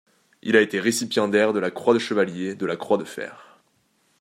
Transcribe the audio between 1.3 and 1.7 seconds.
de la